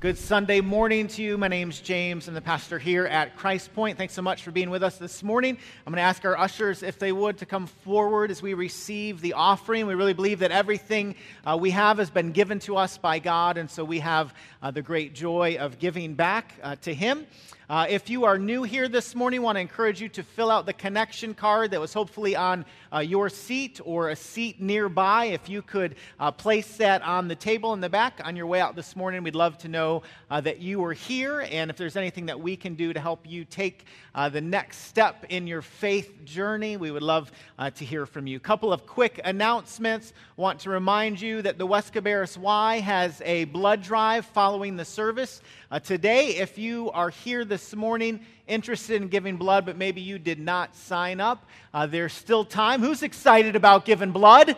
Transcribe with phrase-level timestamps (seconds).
[0.00, 1.36] Good Sunday morning to you.
[1.36, 2.26] My name's James.
[2.26, 3.98] I'm the pastor here at Christ Point.
[3.98, 5.58] Thanks so much for being with us this morning.
[5.86, 9.20] I'm going to ask our ushers, if they would, to come forward as we receive
[9.20, 9.86] the offering.
[9.86, 13.58] We really believe that everything uh, we have has been given to us by God,
[13.58, 14.32] and so we have
[14.62, 17.26] uh, the great joy of giving back uh, to Him.
[17.70, 20.50] Uh, if you are new here this morning, I want to encourage you to fill
[20.50, 25.26] out the connection card that was hopefully on uh, your seat or a seat nearby.
[25.26, 28.60] If you could uh, place that on the table in the back on your way
[28.60, 30.02] out this morning, we'd love to know
[30.32, 33.20] uh, that you are here and if there's anything that we can do to help
[33.24, 33.84] you take
[34.16, 38.26] uh, the next step in your faith journey, we would love uh, to hear from
[38.26, 38.36] you.
[38.36, 40.12] A couple of quick announcements.
[40.36, 44.84] Want to remind you that the West Cabarrus Y has a blood drive following the
[44.84, 45.40] service.
[45.84, 50.40] Today, if you are here this morning interested in giving blood, but maybe you did
[50.40, 52.80] not sign up, uh, there's still time.
[52.80, 54.56] Who's excited about giving blood?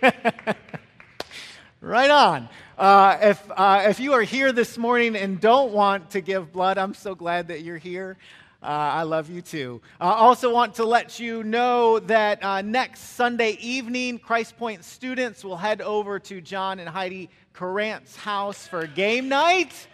[1.80, 2.48] right on.
[2.78, 6.78] Uh, if, uh, if you are here this morning and don't want to give blood,
[6.78, 8.16] I'm so glad that you're here.
[8.62, 9.82] Uh, I love you too.
[10.00, 15.44] I also want to let you know that uh, next Sunday evening, Christ Point students
[15.44, 19.86] will head over to John and Heidi Corrant's house for game night.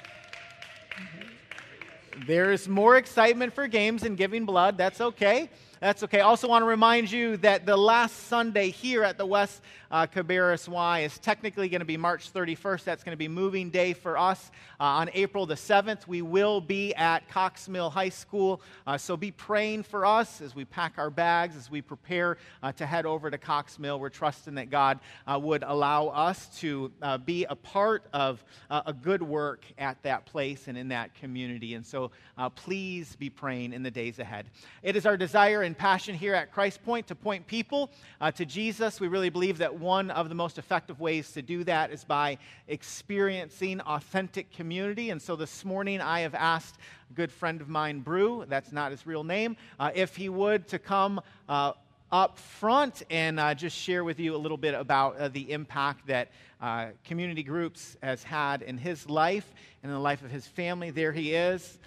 [2.27, 4.77] There's more excitement for games and giving blood.
[4.77, 5.49] That's okay.
[5.81, 6.21] That's okay.
[6.21, 10.69] Also, want to remind you that the last Sunday here at the West uh, Cabarrus
[10.69, 12.85] Y is technically going to be March 31st.
[12.85, 14.51] That's going to be moving day for us.
[14.79, 18.61] Uh, on April the 7th, we will be at Cox Mill High School.
[18.87, 22.73] Uh, so be praying for us as we pack our bags, as we prepare uh,
[22.73, 23.99] to head over to Cox Mill.
[23.99, 28.93] We're trusting that God uh, would allow us to uh, be a part of a
[28.93, 31.75] good work at that place and in that community.
[31.75, 32.11] And so
[32.55, 34.47] please be praying in the days ahead.
[34.83, 37.93] It is our desire and passion here at Christ Point to point people
[38.35, 38.99] to Jesus.
[38.99, 42.39] We really believe that one of the most effective ways to do that is by
[42.67, 45.11] experiencing authentic community.
[45.11, 48.91] And so this morning I have asked a good friend of mine, Brew, that's not
[48.91, 51.21] his real name, uh, if he would to come.
[51.49, 51.75] Uh,
[52.11, 56.09] up front and uh, just share with you a little bit about uh, the impact
[56.09, 59.55] that uh, community groups has had in his life
[59.85, 60.91] and in the life of his family.
[60.91, 61.79] There he is.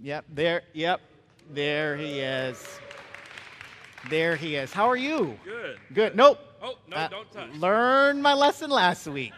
[0.00, 1.02] Yep, there, yep,
[1.50, 2.80] there he is.
[4.10, 4.72] There he is.
[4.72, 5.38] How are you?
[5.44, 5.78] Good.
[5.92, 6.16] Good.
[6.16, 6.38] Nope.
[6.62, 7.52] Oh, no, uh, don't touch.
[7.54, 9.34] Learned my lesson last week.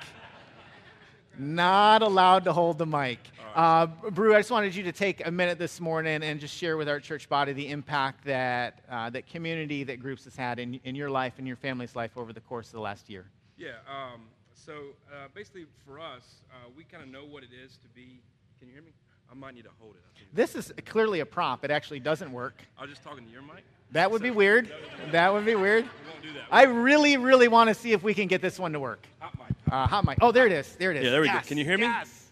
[1.39, 3.19] Not allowed to hold the mic.
[3.57, 3.83] Right.
[3.83, 6.77] Uh, Brew, I just wanted you to take a minute this morning and just share
[6.77, 10.79] with our church body the impact that uh, that community, that groups has had in,
[10.85, 13.27] in your life and your family's life over the course of the last year.
[13.57, 13.71] Yeah.
[13.89, 14.23] Um,
[14.55, 14.73] so
[15.13, 18.21] uh, basically, for us, uh, we kind of know what it is to be.
[18.59, 18.93] Can you hear me?
[19.31, 20.01] I might need to hold it.
[20.33, 21.65] This is clearly a prop.
[21.65, 22.63] It actually doesn't work.
[22.79, 23.65] I was just talking to your mic.
[23.93, 24.69] That would be weird.
[24.69, 25.13] No, no, no.
[25.13, 25.85] That would be weird.
[25.85, 26.45] We won't do that.
[26.51, 29.05] I really, really want to see if we can get this one to work.
[29.19, 29.57] Hot mic.
[29.73, 30.19] Uh, hot mic.
[30.21, 30.73] Oh, there it is.
[30.77, 31.05] There it is.
[31.05, 31.43] Yeah, there we yes.
[31.43, 31.49] go.
[31.49, 31.85] Can you hear me?
[31.85, 32.29] Yes.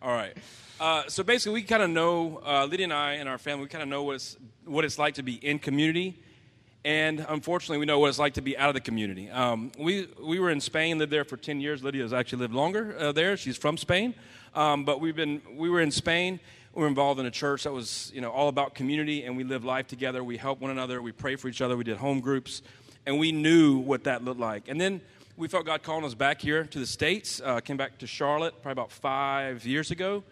[0.00, 0.34] All right.
[0.80, 3.64] Uh, so basically, we kind of know uh, Lydia and I and our family.
[3.64, 6.18] We kind of know what it's what it's like to be in community,
[6.84, 9.30] and unfortunately, we know what it's like to be out of the community.
[9.30, 11.84] Um, we we were in Spain, lived there for ten years.
[11.84, 13.36] Lydia has actually lived longer uh, there.
[13.36, 14.14] She's from Spain,
[14.54, 16.40] um, but we've been we were in Spain.
[16.74, 19.44] We were involved in a church that was you know all about community and we
[19.44, 20.22] lived life together.
[20.22, 21.00] We helped one another.
[21.00, 21.76] We prayed for each other.
[21.76, 22.62] We did home groups.
[23.04, 24.68] And we knew what that looked like.
[24.68, 25.00] And then
[25.36, 27.40] we felt god calling us back here to the states.
[27.44, 30.22] Uh, came back to charlotte probably about five years ago.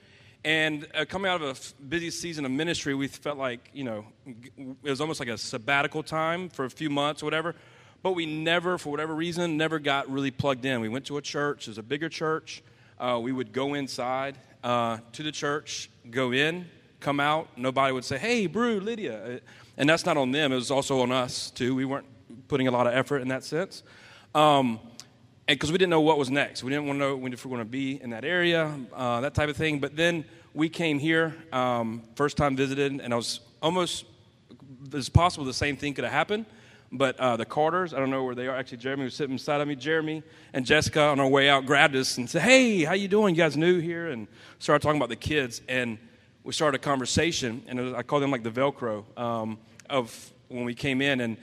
[0.45, 4.05] And uh, coming out of a busy season of ministry we felt like you know
[4.27, 7.55] it was almost like a sabbatical time for a few months or whatever.
[8.03, 10.81] But we never for whatever reason never got really plugged in.
[10.81, 11.67] We went to a church.
[11.67, 12.63] It was a bigger church
[13.01, 16.67] uh, we would go inside uh, to the church, go in,
[17.01, 17.49] come out.
[17.57, 19.37] Nobody would say, hey, Brew, Lydia.
[19.37, 19.39] Uh,
[19.77, 21.75] and that's not on them, it was also on us, too.
[21.75, 22.07] We weren't
[22.49, 23.83] putting a lot of effort in that sense.
[24.35, 24.79] Um,
[25.49, 26.63] and because we didn't know what was next.
[26.63, 29.21] We didn't want to know if we were going to be in that area, uh,
[29.23, 29.81] that type of thing.
[29.81, 30.25] But then
[30.55, 34.05] we came here, um, first time visited, and I was almost,
[34.93, 36.45] it's possible the same thing could have happened.
[36.93, 38.57] But uh, the Carters, I don't know where they are.
[38.57, 39.77] Actually, Jeremy was sitting beside of me.
[39.77, 43.35] Jeremy and Jessica on our way out grabbed us and said, "Hey, how you doing?
[43.35, 44.27] You guys new here?" And
[44.59, 45.63] started talking about the kids.
[45.69, 45.99] And
[46.43, 50.65] we started a conversation, and was, I call them like the Velcro um, of when
[50.65, 51.37] we came in, and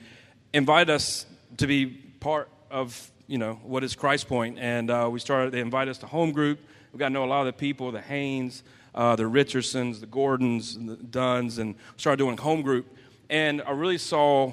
[0.52, 1.24] invited us
[1.56, 4.58] to be part of you know what is Christ Point.
[4.58, 5.52] And uh, we started.
[5.52, 6.60] They invited us to home group.
[6.92, 8.64] We got to know a lot of the people, the Haynes,
[8.94, 12.94] uh, the Richardsons, the Gordons, and the Duns, and started doing home group.
[13.30, 14.52] And I really saw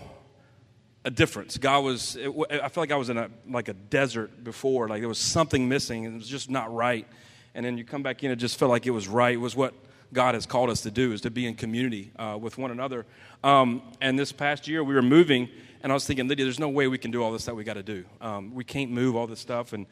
[1.05, 1.57] a difference.
[1.57, 4.99] God was, it, I felt like I was in a, like a desert before, like
[5.01, 7.07] there was something missing and it was just not right.
[7.53, 9.35] And then you come back in, it just felt like it was right.
[9.35, 9.73] It was what
[10.11, 13.05] God has called us to do, is to be in community uh, with one another.
[13.43, 15.47] Um, and this past year, we were moving,
[15.81, 17.63] and I was thinking, Lydia, there's no way we can do all this that we
[17.63, 18.03] got to do.
[18.19, 19.73] Um, we can't move all this stuff.
[19.73, 19.85] And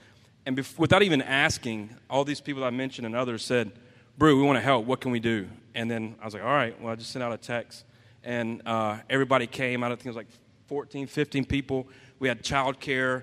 [0.46, 3.72] And bef- without even asking, all these people I mentioned and others said,
[4.18, 4.86] Brew, we want to help.
[4.86, 5.48] What can we do?
[5.76, 7.86] And then I was like, all right, well, I just sent out a text.
[8.24, 9.84] And uh, everybody came.
[9.84, 10.28] I don't think it was like
[10.74, 11.88] 14, 15 people.
[12.18, 13.22] We had childcare.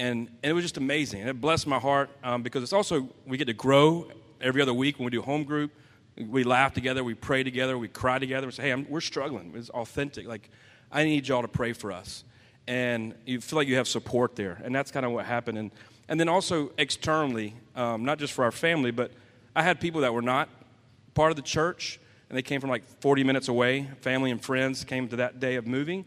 [0.00, 1.20] And, and it was just amazing.
[1.20, 4.10] And it blessed my heart um, because it's also, we get to grow
[4.40, 5.70] every other week when we do home group.
[6.16, 8.48] We laugh together, we pray together, we cry together.
[8.48, 9.52] We say, hey, I'm, we're struggling.
[9.54, 10.26] It's authentic.
[10.26, 10.50] Like,
[10.90, 12.24] I need y'all to pray for us.
[12.66, 14.60] And you feel like you have support there.
[14.64, 15.56] And that's kind of what happened.
[15.56, 15.70] And,
[16.08, 19.12] and then also externally, um, not just for our family, but
[19.54, 20.48] I had people that were not
[21.14, 23.88] part of the church, and they came from like 40 minutes away.
[24.00, 26.04] Family and friends came to that day of moving.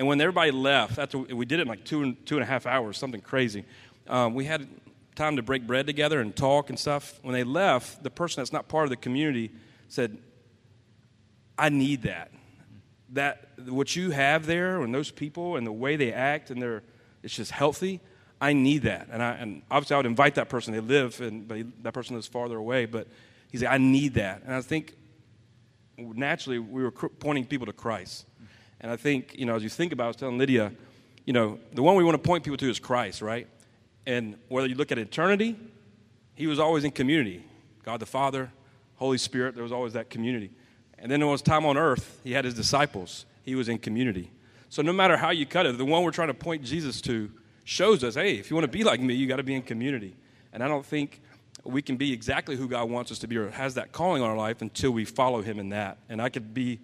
[0.00, 2.46] And when everybody left, after we did it in like two and, two and a
[2.46, 3.66] half hours, something crazy,
[4.08, 4.66] um, we had
[5.14, 7.20] time to break bread together and talk and stuff.
[7.20, 9.50] When they left, the person that's not part of the community
[9.88, 10.16] said,
[11.58, 12.32] I need that.
[13.10, 16.82] That what you have there and those people and the way they act and they're
[17.22, 18.00] it's just healthy.
[18.40, 19.08] I need that.
[19.12, 20.72] And, I, and obviously I would invite that person.
[20.72, 23.06] They live and but he, that person lives farther away, but
[23.52, 24.44] he said, I need that.
[24.46, 24.96] And I think
[25.98, 28.24] naturally we were pointing people to Christ.
[28.80, 30.72] And I think, you know, as you think about I was telling Lydia,
[31.26, 33.46] you know, the one we want to point people to is Christ, right?
[34.06, 35.56] And whether you look at eternity,
[36.34, 37.44] he was always in community.
[37.84, 38.50] God the Father,
[38.96, 40.50] Holy Spirit, there was always that community.
[40.98, 43.26] And then there was time on earth, he had his disciples.
[43.42, 44.30] He was in community.
[44.68, 47.30] So no matter how you cut it, the one we're trying to point Jesus to
[47.64, 49.62] shows us, hey, if you want to be like me, you got to be in
[49.62, 50.16] community.
[50.52, 51.20] And I don't think
[51.64, 54.30] we can be exactly who God wants us to be or has that calling on
[54.30, 55.98] our life until we follow him in that.
[56.08, 56.80] And I could be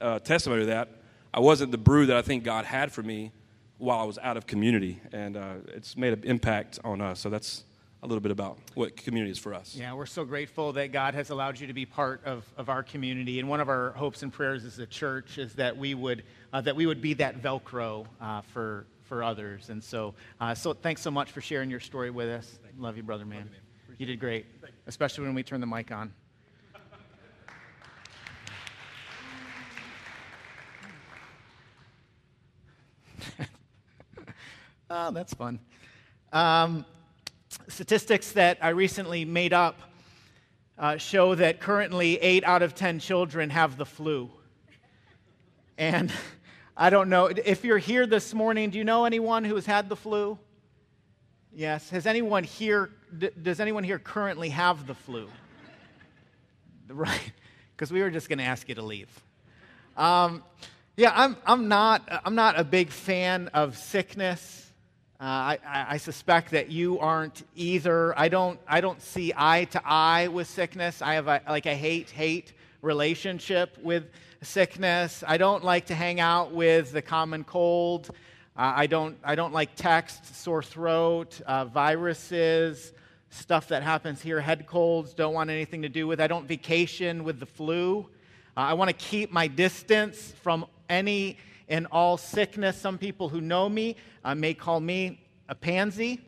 [0.00, 0.88] a testimony to that.
[1.34, 3.32] I wasn't the brew that I think God had for me
[3.78, 7.18] while I was out of community, and uh, it's made an impact on us.
[7.18, 7.64] So that's
[8.04, 9.74] a little bit about what community is for us.
[9.74, 12.84] Yeah, we're so grateful that God has allowed you to be part of, of our
[12.84, 13.40] community.
[13.40, 16.22] And one of our hopes and prayers as a church is that we would,
[16.52, 19.70] uh, that we would be that Velcro uh, for, for others.
[19.70, 22.60] And so, uh, so thanks so much for sharing your story with us.
[22.78, 23.50] Love you, brother, man.
[23.88, 24.46] You, you did great,
[24.86, 26.12] especially when we turn the mic on.
[34.90, 35.60] Oh, that's fun.
[36.32, 36.84] Um,
[37.68, 39.80] statistics that I recently made up
[40.78, 44.30] uh, show that currently 8 out of 10 children have the flu.
[45.78, 46.12] And
[46.76, 49.88] I don't know, if you're here this morning, do you know anyone who has had
[49.88, 50.38] the flu?
[51.52, 51.90] Yes.
[51.90, 52.90] Has anyone here,
[53.42, 55.28] does anyone here currently have the flu?
[56.86, 57.32] Right.
[57.74, 59.08] Because we were just going to ask you to leave.
[59.96, 60.44] Um,
[60.98, 64.63] yeah, I'm, I'm, not, I'm not a big fan of sickness.
[65.20, 65.58] Uh, I,
[65.90, 68.18] I, suspect that you aren't either.
[68.18, 71.00] I don't, I don't see eye to eye with sickness.
[71.00, 72.52] I have a, like a hate hate
[72.82, 74.10] relationship with
[74.42, 75.22] sickness.
[75.26, 78.10] I don't like to hang out with the common cold.
[78.56, 82.92] Uh, I, don't, I don't like text, sore throat, uh, viruses,
[83.30, 86.20] stuff that happens here, head colds, don't want anything to do with.
[86.20, 88.06] I don't vacation with the flu.
[88.56, 91.38] Uh, I want to keep my distance from any
[91.68, 92.76] and all sickness.
[92.76, 96.20] Some people who know me uh, may call me a pansy.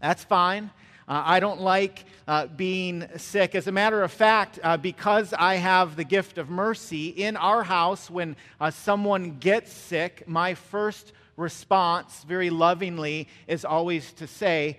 [0.00, 0.70] That's fine.
[1.06, 3.54] Uh, I don't like uh, being sick.
[3.54, 7.62] As a matter of fact, uh, because I have the gift of mercy, in our
[7.62, 14.78] house, when uh, someone gets sick, my first response, very lovingly, is always to say,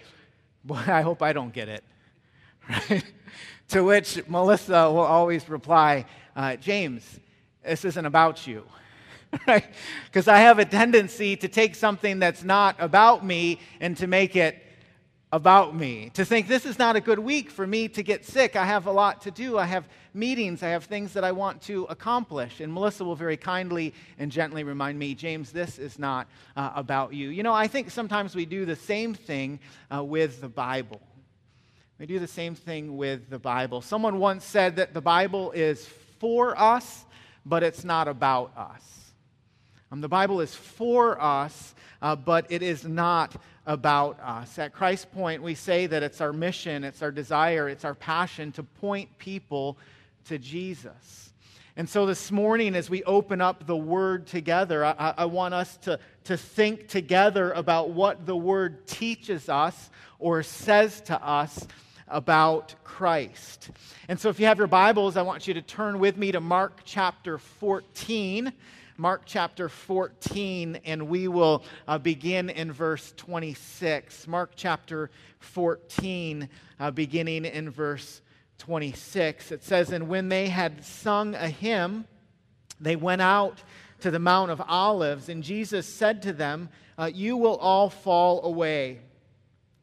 [0.64, 1.84] Boy, I hope I don't get it.
[2.90, 3.04] Right?
[3.68, 6.06] to which Melissa will always reply,
[6.36, 7.20] uh, James,
[7.64, 8.64] this isn't about you.
[9.48, 9.66] right?
[10.06, 14.36] Because I have a tendency to take something that's not about me and to make
[14.36, 14.62] it
[15.32, 16.12] about me.
[16.14, 18.56] To think this is not a good week for me to get sick.
[18.56, 19.58] I have a lot to do.
[19.58, 20.64] I have meetings.
[20.64, 22.62] I have things that I want to accomplish.
[22.62, 27.14] And Melissa will very kindly and gently remind me, James, this is not uh, about
[27.14, 27.30] you.
[27.30, 29.60] You know, I think sometimes we do the same thing
[29.94, 31.02] uh, with the Bible.
[32.00, 33.82] We do the same thing with the Bible.
[33.82, 35.86] Someone once said that the Bible is
[36.20, 37.06] for us,
[37.46, 39.05] but it's not about us.
[39.92, 44.58] Um, the Bible is for us, uh, but it is not about us.
[44.58, 48.52] At Christ Point, we say that it's our mission, it's our desire, it's our passion
[48.54, 49.78] to point people
[50.26, 51.34] to Jesus.
[51.78, 55.78] And so this morning, as we open up the Word together, I, I want us
[55.78, 61.68] to, to think together about what the Word teaches us or says to us
[62.08, 63.72] about Christ.
[64.08, 66.40] And so if you have your Bibles, I want you to turn with me to
[66.40, 68.54] Mark chapter 14.
[68.98, 74.26] Mark chapter 14, and we will uh, begin in verse 26.
[74.26, 76.48] Mark chapter 14,
[76.80, 78.22] uh, beginning in verse
[78.60, 79.52] 26.
[79.52, 82.06] It says, And when they had sung a hymn,
[82.80, 83.62] they went out
[84.00, 88.46] to the Mount of Olives, and Jesus said to them, uh, You will all fall
[88.46, 89.02] away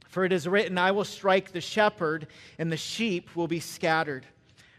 [0.09, 2.29] For it is written, I will strike the shepherd,
[2.59, 4.27] and the sheep will be scattered.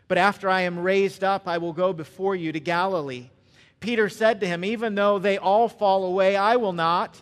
[0.08, 3.30] But after I am raised up, I will go before you to Galilee.
[3.84, 7.22] Peter said to him, Even though they all fall away, I will not.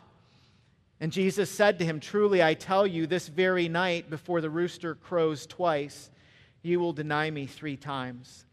[1.00, 4.94] And Jesus said to him, Truly I tell you, this very night, before the rooster
[4.94, 6.12] crows twice,
[6.62, 8.46] you will deny me three times.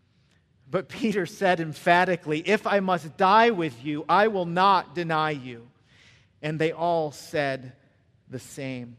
[0.70, 5.68] But Peter said emphatically, If I must die with you, I will not deny you.
[6.40, 7.74] And they all said
[8.30, 8.96] the same.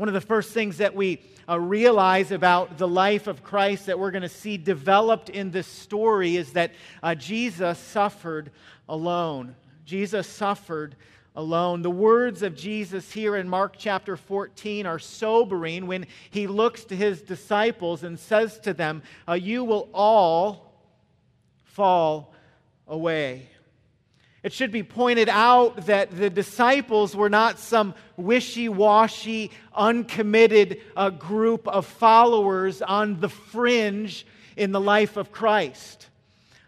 [0.00, 3.98] One of the first things that we uh, realize about the life of Christ that
[3.98, 8.50] we're going to see developed in this story is that uh, Jesus suffered
[8.88, 9.54] alone.
[9.84, 10.96] Jesus suffered
[11.36, 11.82] alone.
[11.82, 16.96] The words of Jesus here in Mark chapter 14 are sobering when he looks to
[16.96, 20.80] his disciples and says to them, uh, You will all
[21.64, 22.32] fall
[22.88, 23.50] away.
[24.42, 31.10] It should be pointed out that the disciples were not some wishy washy, uncommitted uh,
[31.10, 36.08] group of followers on the fringe in the life of Christ.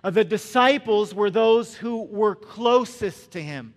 [0.04, 3.74] Uh, the disciples were those who were closest to him.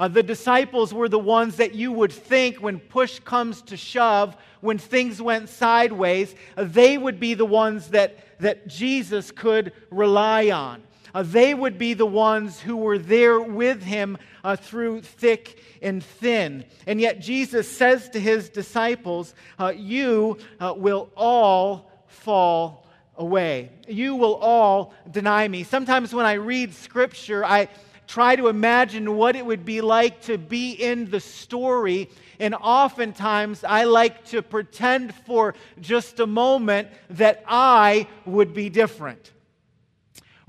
[0.00, 4.34] Uh, the disciples were the ones that you would think when push comes to shove,
[4.62, 10.82] when things went sideways, they would be the ones that, that Jesus could rely on.
[11.14, 16.02] Uh, they would be the ones who were there with him uh, through thick and
[16.02, 16.64] thin.
[16.86, 22.86] And yet Jesus says to his disciples, uh, You uh, will all fall
[23.16, 23.70] away.
[23.88, 25.64] You will all deny me.
[25.64, 27.68] Sometimes when I read scripture, I
[28.06, 32.08] try to imagine what it would be like to be in the story.
[32.40, 39.30] And oftentimes, I like to pretend for just a moment that I would be different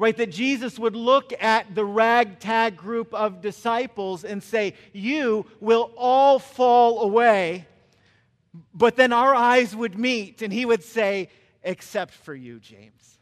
[0.01, 0.17] right?
[0.17, 6.39] That Jesus would look at the ragtag group of disciples and say, You will all
[6.39, 7.67] fall away.
[8.73, 11.29] But then our eyes would meet, and he would say,
[11.61, 13.19] Except for you, James.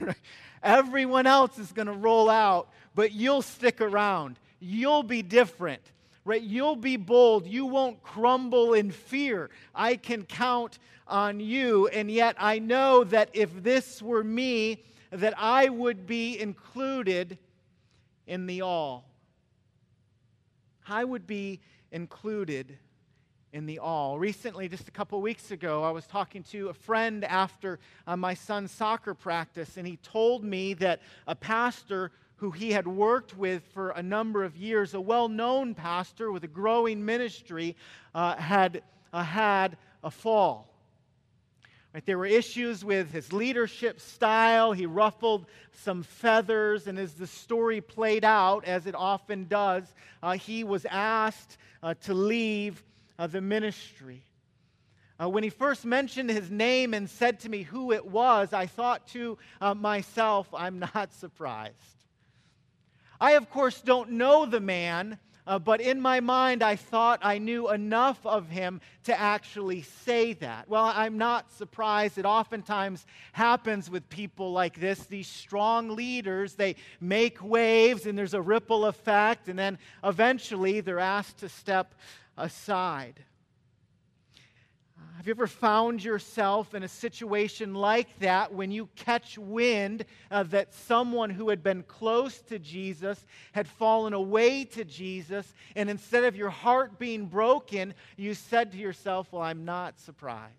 [0.62, 4.38] Everyone else is going to roll out, but you'll stick around.
[4.60, 5.82] You'll be different
[6.26, 6.42] right?
[6.42, 7.46] You'll be bold.
[7.46, 9.48] You won't crumble in fear.
[9.74, 11.88] I can count on you.
[11.88, 17.38] And yet I know that if this were me, that I would be included
[18.26, 19.08] in the all.
[20.86, 21.60] I would be
[21.92, 22.78] included
[23.52, 24.18] in the all.
[24.18, 28.34] Recently, just a couple weeks ago, I was talking to a friend after uh, my
[28.34, 33.62] son's soccer practice, and he told me that a pastor who he had worked with
[33.74, 37.76] for a number of years, a well known pastor with a growing ministry,
[38.14, 40.69] uh, had uh, had a fall.
[41.92, 44.72] Right, there were issues with his leadership style.
[44.72, 49.92] He ruffled some feathers, and as the story played out, as it often does,
[50.22, 52.84] uh, he was asked uh, to leave
[53.18, 54.22] uh, the ministry.
[55.20, 58.66] Uh, when he first mentioned his name and said to me who it was, I
[58.66, 61.74] thought to uh, myself, I'm not surprised.
[63.20, 65.18] I, of course, don't know the man.
[65.50, 70.32] Uh, but in my mind, I thought I knew enough of him to actually say
[70.34, 70.68] that.
[70.68, 72.18] Well, I'm not surprised.
[72.18, 75.06] It oftentimes happens with people like this.
[75.06, 81.00] These strong leaders, they make waves and there's a ripple effect, and then eventually they're
[81.00, 81.96] asked to step
[82.36, 83.18] aside.
[85.20, 90.44] Have you ever found yourself in a situation like that when you catch wind uh,
[90.44, 96.24] that someone who had been close to Jesus had fallen away to Jesus, and instead
[96.24, 100.54] of your heart being broken, you said to yourself, Well, I'm not surprised?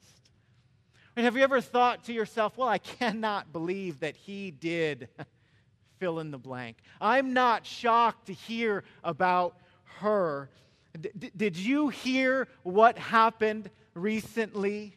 [1.15, 5.09] And have you ever thought to yourself, Well, I cannot believe that he did
[5.97, 6.77] fill in the blank?
[7.01, 9.57] I'm not shocked to hear about
[10.01, 10.51] her.
[10.99, 13.69] D- did you hear what happened?
[13.93, 14.95] recently.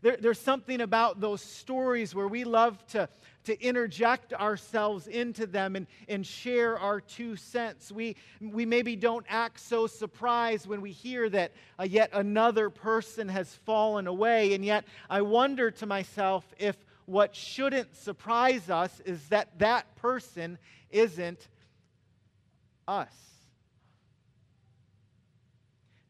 [0.00, 3.08] There, there's something about those stories where we love to,
[3.44, 7.92] to interject ourselves into them and, and share our two cents.
[7.92, 13.28] We, we maybe don't act so surprised when we hear that uh, yet another person
[13.28, 14.54] has fallen away.
[14.54, 20.58] And yet I wonder to myself if what shouldn't surprise us is that that person
[20.90, 21.46] isn't
[22.88, 23.31] us.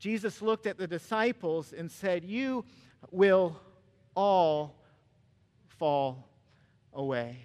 [0.03, 2.65] Jesus looked at the disciples and said, You
[3.13, 3.57] will
[4.17, 4.75] all
[5.79, 6.29] fall
[6.93, 7.39] away.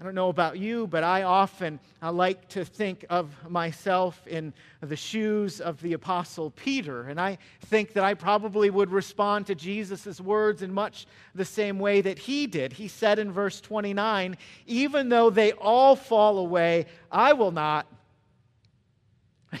[0.00, 4.54] I don't know about you, but I often I like to think of myself in
[4.80, 7.08] the shoes of the Apostle Peter.
[7.08, 11.78] And I think that I probably would respond to Jesus' words in much the same
[11.78, 12.72] way that he did.
[12.72, 17.86] He said in verse 29 Even though they all fall away, I will not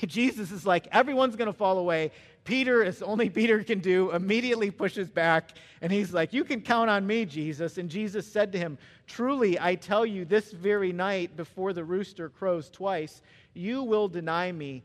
[0.06, 2.10] Jesus is like, everyone's going to fall away.
[2.44, 6.90] Peter, as only Peter can do, immediately pushes back and he's like, You can count
[6.90, 7.78] on me, Jesus.
[7.78, 12.28] And Jesus said to him, Truly, I tell you, this very night before the rooster
[12.28, 13.22] crows twice,
[13.54, 14.82] you will deny me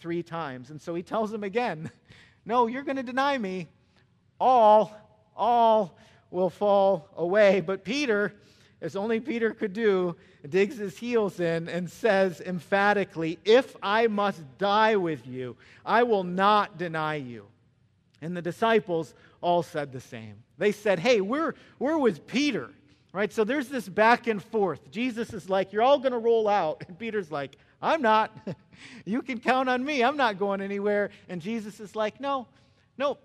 [0.00, 0.70] three times.
[0.70, 1.90] And so he tells him again,
[2.46, 3.68] No, you're going to deny me.
[4.38, 4.94] All,
[5.34, 5.96] all
[6.30, 7.60] will fall away.
[7.60, 8.34] But Peter,
[8.84, 10.14] as only Peter could do,
[10.46, 16.22] digs his heels in and says emphatically, If I must die with you, I will
[16.22, 17.46] not deny you.
[18.20, 20.34] And the disciples all said the same.
[20.58, 22.68] They said, Hey, we're, we're with Peter.
[23.10, 23.32] Right?
[23.32, 24.90] So there's this back and forth.
[24.90, 26.84] Jesus is like, You're all going to roll out.
[26.86, 28.36] And Peter's like, I'm not.
[29.06, 30.04] you can count on me.
[30.04, 31.08] I'm not going anywhere.
[31.30, 32.48] And Jesus is like, No,
[32.98, 33.16] no,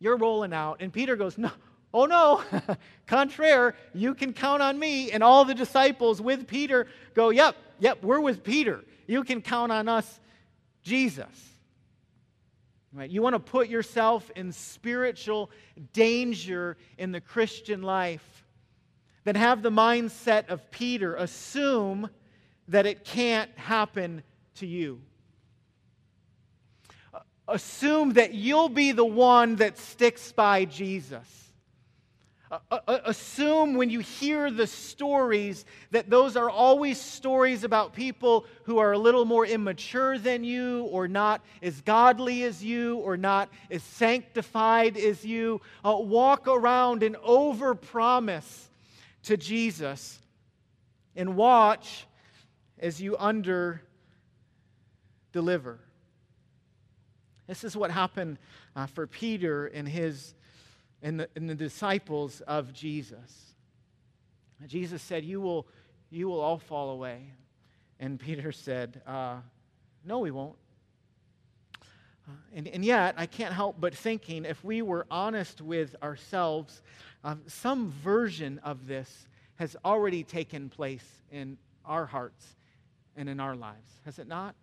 [0.00, 0.78] you're rolling out.
[0.80, 1.52] And Peter goes, No,
[1.94, 2.42] Oh no,
[3.06, 5.10] contraire, you can count on me.
[5.10, 8.82] And all the disciples with Peter go, Yep, yep, we're with Peter.
[9.06, 10.20] You can count on us,
[10.82, 11.26] Jesus.
[12.94, 13.10] Right?
[13.10, 15.50] You want to put yourself in spiritual
[15.92, 18.44] danger in the Christian life,
[19.24, 21.14] then have the mindset of Peter.
[21.16, 22.08] Assume
[22.68, 24.22] that it can't happen
[24.56, 25.00] to you.
[27.48, 31.41] Assume that you'll be the one that sticks by Jesus
[32.86, 38.92] assume when you hear the stories that those are always stories about people who are
[38.92, 43.82] a little more immature than you, or not as godly as you, or not as
[43.82, 45.60] sanctified as you.
[45.84, 48.68] Uh, walk around and overpromise
[49.22, 50.18] to Jesus
[51.16, 52.06] and watch
[52.78, 53.82] as you under
[55.32, 55.78] deliver.
[57.46, 58.38] This is what happened
[58.76, 60.34] uh, for Peter in his
[61.02, 63.54] and the, and the disciples of Jesus.
[64.66, 65.66] Jesus said, You will,
[66.10, 67.32] you will all fall away.
[67.98, 69.36] And Peter said, uh,
[70.04, 70.56] No, we won't.
[72.28, 76.82] Uh, and, and yet, I can't help but thinking if we were honest with ourselves,
[77.24, 79.26] uh, some version of this
[79.56, 82.56] has already taken place in our hearts
[83.16, 84.54] and in our lives, has it not?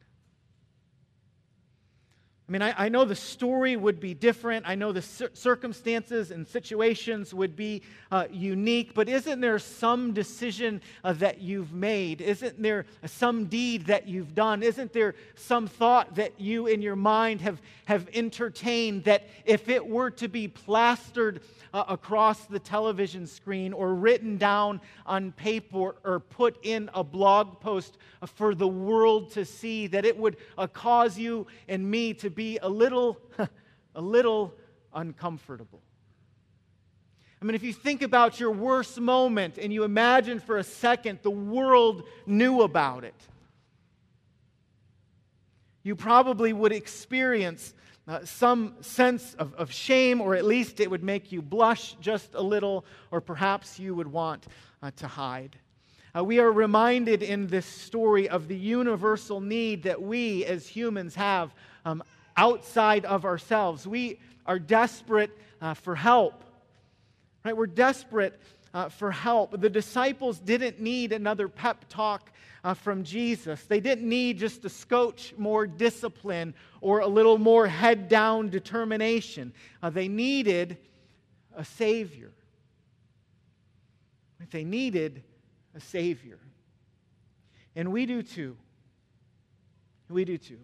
[2.50, 4.66] I mean, I, I, know the story would be different.
[4.68, 10.14] I know the cir- circumstances and situations would be uh, unique, but isn't there some
[10.14, 12.22] decision uh, that you've made?
[12.22, 14.64] Isn't there some deed that you've done?
[14.64, 19.86] Isn't there some thought that you in your mind have, have entertained that if it
[19.86, 26.20] were to be plastered uh, across the television screen or written down on paper or
[26.20, 31.18] put in a blog post for the world to see, that it would uh, cause
[31.18, 33.18] you and me to be a little,
[33.96, 34.54] a little
[34.94, 35.82] uncomfortable.
[37.42, 41.20] I mean, if you think about your worst moment and you imagine for a second
[41.22, 43.16] the world knew about it,
[45.84, 47.74] you probably would experience
[48.08, 52.34] uh, some sense of, of shame, or at least it would make you blush just
[52.34, 54.48] a little, or perhaps you would want
[54.82, 55.58] uh, to hide.
[56.18, 61.14] Uh, we are reminded in this story of the universal need that we as humans
[61.14, 61.54] have
[61.86, 62.04] um,
[62.40, 63.86] outside of ourselves.
[63.86, 66.46] We are desperate uh, for help.
[67.44, 67.56] Right?
[67.56, 68.40] We're desperate
[68.74, 69.60] uh, for help.
[69.60, 72.32] The disciples didn't need another pep talk
[72.64, 73.62] uh, from Jesus.
[73.66, 79.52] They didn't need just a scotch more discipline or a little more head down determination.
[79.84, 80.78] Uh, they needed
[81.58, 82.32] a Savior.
[84.52, 85.24] They needed
[85.76, 86.40] a Savior.
[87.76, 88.56] And we do too.
[90.10, 90.60] We do too.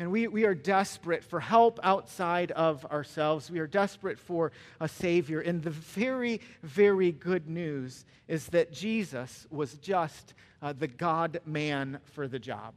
[0.00, 3.50] And we, we are desperate for help outside of ourselves.
[3.50, 5.40] We are desperate for a Savior.
[5.40, 11.98] And the very, very good news is that Jesus was just uh, the God man
[12.14, 12.74] for the job.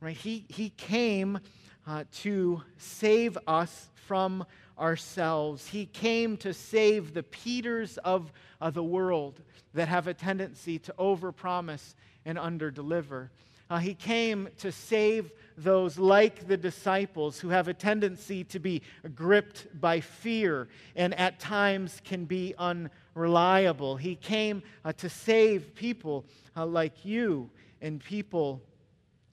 [0.00, 0.16] Right?
[0.16, 1.38] He, he came
[1.86, 4.44] uh, to save us from
[4.76, 5.68] ourselves.
[5.68, 9.40] He came to save the Peters of uh, the world
[9.74, 13.28] that have a tendency to overpromise and underdeliver.
[13.70, 18.82] Uh, he came to save those like the disciples who have a tendency to be
[19.14, 23.96] gripped by fear and at times can be unreliable.
[23.96, 26.24] He came uh, to save people
[26.56, 28.62] uh, like you and people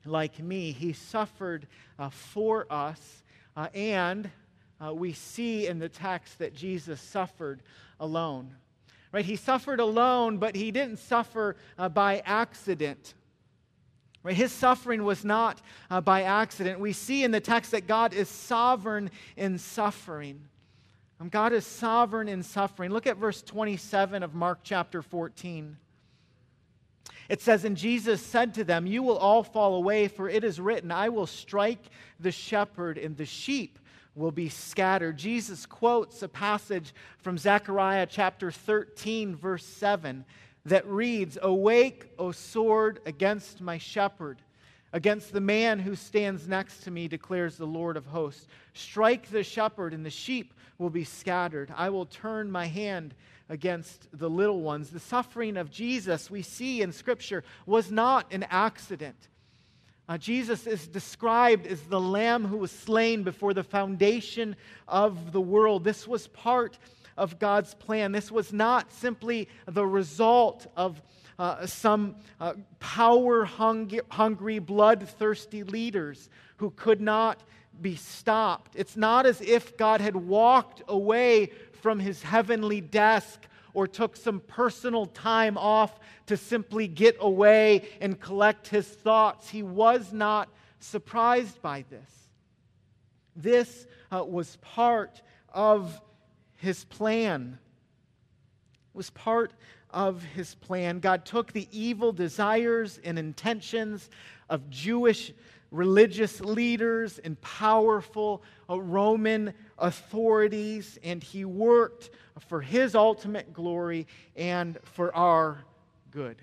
[0.05, 0.71] like me.
[0.71, 3.23] He suffered uh, for us,
[3.55, 4.29] uh, and
[4.83, 7.61] uh, we see in the text that Jesus suffered
[7.99, 8.55] alone.
[9.11, 9.25] Right?
[9.25, 13.13] He suffered alone, but he didn't suffer uh, by accident.
[14.23, 14.35] Right?
[14.35, 16.79] His suffering was not uh, by accident.
[16.79, 20.41] We see in the text that God is sovereign in suffering.
[21.19, 22.91] Um, God is sovereign in suffering.
[22.91, 25.77] Look at verse 27 of Mark chapter 14.
[27.29, 30.59] It says, And Jesus said to them, You will all fall away, for it is
[30.59, 31.85] written, I will strike
[32.19, 33.79] the shepherd, and the sheep
[34.15, 35.17] will be scattered.
[35.17, 40.25] Jesus quotes a passage from Zechariah chapter 13, verse 7,
[40.65, 44.41] that reads, Awake, O sword, against my shepherd.
[44.93, 48.47] Against the man who stands next to me, declares the Lord of hosts.
[48.73, 51.73] Strike the shepherd, and the sheep will be scattered.
[51.75, 53.13] I will turn my hand
[53.47, 54.89] against the little ones.
[54.89, 59.15] The suffering of Jesus, we see in Scripture, was not an accident.
[60.09, 65.39] Uh, Jesus is described as the lamb who was slain before the foundation of the
[65.39, 65.85] world.
[65.85, 66.77] This was part
[67.17, 68.11] of God's plan.
[68.11, 71.01] This was not simply the result of
[71.39, 77.41] uh, some uh, power hungry, bloodthirsty leaders who could not
[77.81, 78.75] be stopped.
[78.75, 84.39] It's not as if God had walked away from his heavenly desk or took some
[84.41, 89.49] personal time off to simply get away and collect his thoughts.
[89.49, 92.29] He was not surprised by this.
[93.35, 95.21] This uh, was part
[95.53, 95.99] of
[96.61, 97.57] his plan.
[98.93, 99.53] It was part
[99.89, 100.99] of his plan.
[100.99, 104.09] God took the evil desires and intentions
[104.47, 105.33] of Jewish
[105.71, 112.11] religious leaders and powerful uh, Roman authorities, and he worked
[112.47, 115.63] for his ultimate glory and for our
[116.11, 116.37] good.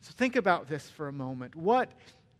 [0.00, 1.54] So think about this for a moment.
[1.54, 1.92] What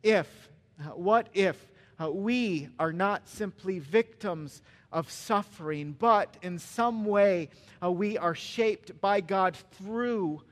[0.02, 0.48] if,
[0.80, 1.56] uh, what if
[2.00, 4.62] uh, we are not simply victims
[4.92, 7.48] of suffering, but in some way
[7.82, 10.42] uh, we are shaped by God through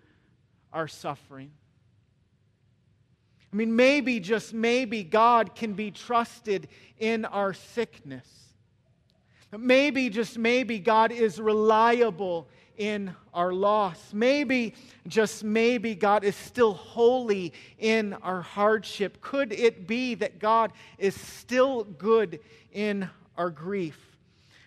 [0.72, 1.50] our suffering?
[3.52, 6.66] I mean, maybe, just maybe, God can be trusted
[6.98, 8.28] in our sickness.
[9.56, 14.12] Maybe, just maybe, God is reliable in our loss.
[14.12, 14.74] Maybe,
[15.06, 19.20] just maybe, God is still holy in our hardship.
[19.20, 22.40] Could it be that God is still good
[22.72, 24.13] in our grief?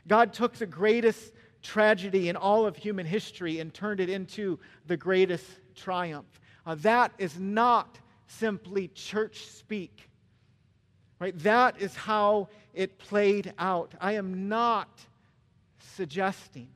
[0.07, 4.97] God took the greatest tragedy in all of human history and turned it into the
[4.97, 6.39] greatest triumph.
[6.65, 10.09] Uh, that is not simply church speak.
[11.19, 11.37] Right?
[11.39, 13.93] That is how it played out.
[13.99, 14.89] I am not
[15.79, 16.69] suggesting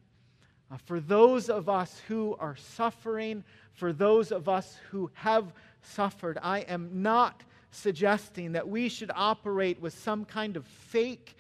[0.72, 6.38] uh, for those of us who are suffering, for those of us who have suffered,
[6.42, 11.36] I am not suggesting that we should operate with some kind of fake,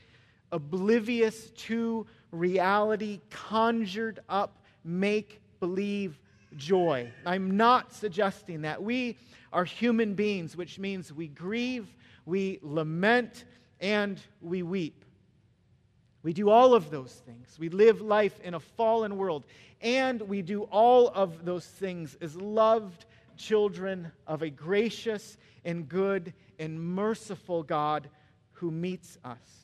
[0.52, 6.20] oblivious to reality, conjured up, make believe
[6.56, 7.12] joy.
[7.26, 8.82] I'm not suggesting that.
[8.82, 9.18] We
[9.54, 11.88] are human beings, which means we grieve,
[12.26, 13.46] we lament,
[13.80, 15.06] and we weep.
[16.24, 17.58] We do all of those things.
[17.58, 19.44] We live life in a fallen world,
[19.82, 23.06] and we do all of those things as loved
[23.38, 28.08] children of a gracious and good and merciful God
[28.52, 29.61] who meets us.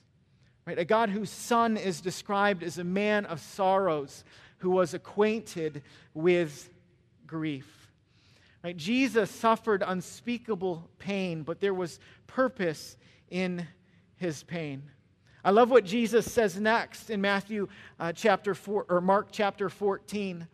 [0.68, 0.78] Right?
[0.78, 4.26] A God whose son is described as a man of sorrows
[4.58, 5.82] who was acquainted
[6.14, 6.70] with
[7.26, 7.90] grief.
[8.62, 8.76] Right?
[8.76, 12.98] Jesus suffered unspeakable pain, but there was purpose
[13.30, 13.66] in
[14.18, 14.84] his pain.
[15.42, 20.50] I love what Jesus says next in Matthew uh, chapter 4 or Mark chapter 14.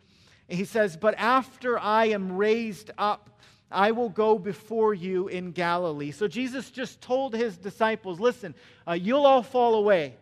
[0.46, 3.40] He says, "But after I am raised up,
[3.74, 8.54] I will go before you in Galilee." So Jesus just told his disciples, "Listen,
[8.86, 10.14] uh, you'll all fall away.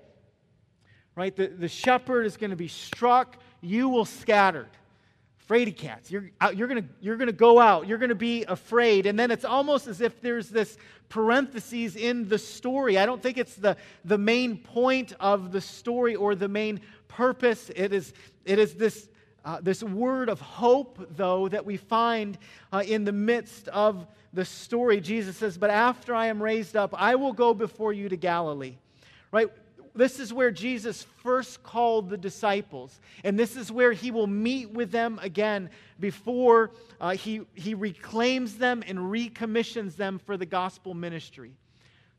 [1.15, 1.37] Right?
[1.37, 4.71] The, the shepherd is going to be struck, you will scattered."
[5.49, 6.11] Fraidy cats.
[6.11, 7.89] You're, you're going you're gonna go out.
[7.89, 9.07] You're going to be afraid.
[9.07, 12.97] And then it's almost as if there's this parentheses in the story.
[12.97, 17.71] I don't think it's the, the main point of the story or the main purpose.
[17.75, 19.11] It is, it is this,
[19.45, 22.39] uh, this word of hope, though, that we find
[22.73, 25.01] uh, in the midst of the story.
[25.01, 28.77] Jesus says, But after I am raised up, I will go before you to Galilee.
[29.31, 29.51] Right?
[29.95, 33.01] this is where Jesus first called the disciples.
[33.25, 38.57] And this is where he will meet with them again before uh, he, he reclaims
[38.57, 41.53] them and recommissions them for the gospel ministry.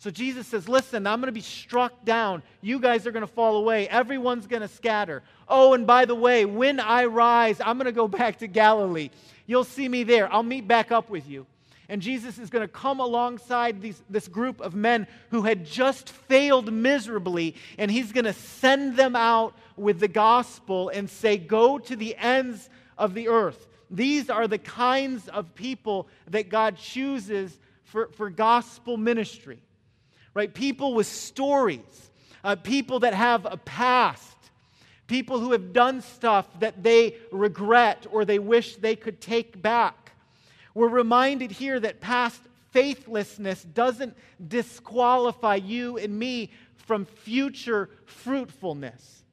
[0.03, 2.43] So Jesus says, Listen, I'm going to be struck down.
[2.59, 3.87] You guys are going to fall away.
[3.87, 5.23] Everyone's going to scatter.
[5.47, 9.11] Oh, and by the way, when I rise, I'm going to go back to Galilee.
[9.45, 10.29] You'll see me there.
[10.29, 11.45] I'll meet back up with you.
[11.87, 16.09] And Jesus is going to come alongside these, this group of men who had just
[16.09, 21.79] failed miserably, and he's going to send them out with the gospel and say, Go
[21.79, 23.67] to the ends of the earth.
[23.89, 29.61] These are the kinds of people that God chooses for, for gospel ministry,
[30.33, 30.53] right?
[30.53, 32.11] People with stories,
[32.43, 34.37] uh, people that have a past,
[35.07, 40.03] people who have done stuff that they regret or they wish they could take back
[40.73, 42.41] We're reminded here that past
[42.71, 49.23] faithlessness doesn't disqualify you and me from future fruitfulness.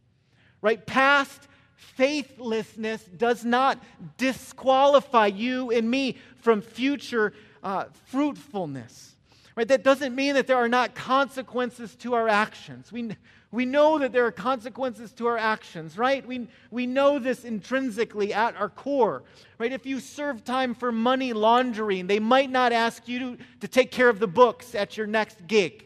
[0.61, 0.85] Right?
[0.85, 3.83] Past faithlessness does not
[4.19, 7.33] disqualify you and me from future
[7.63, 9.17] uh, fruitfulness.
[9.61, 9.69] Right?
[9.69, 12.91] That doesn't mean that there are not consequences to our actions.
[12.91, 13.15] We,
[13.53, 16.27] we know that there are consequences to our actions, right?
[16.27, 19.23] We, we know this intrinsically at our core,
[19.59, 19.71] right?
[19.71, 23.91] If you serve time for money laundering, they might not ask you to, to take
[23.91, 25.85] care of the books at your next gig,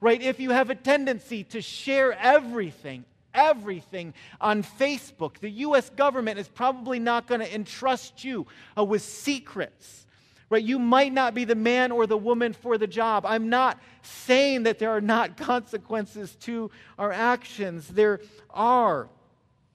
[0.00, 0.22] right?
[0.22, 5.90] If you have a tendency to share everything, everything on Facebook, the U.S.
[5.90, 8.46] government is probably not going to entrust you
[8.78, 10.04] uh, with secrets
[10.50, 10.62] Right?
[10.62, 13.24] You might not be the man or the woman for the job.
[13.26, 17.88] I'm not saying that there are not consequences to our actions.
[17.88, 19.08] There are.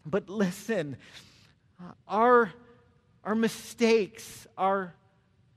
[0.05, 0.97] But listen,
[2.07, 2.53] our,
[3.23, 4.93] our mistakes, our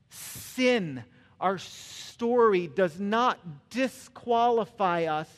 [0.09, 1.03] sin,
[1.39, 5.29] our story does not disqualify us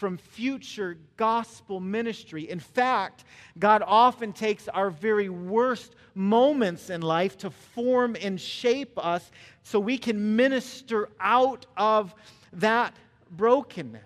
[0.00, 2.48] from future gospel ministry.
[2.48, 3.24] In fact,
[3.58, 9.30] God often takes our very worst moments in life to form and shape us
[9.62, 12.14] so we can minister out of
[12.54, 12.96] that
[13.32, 14.00] brokenness.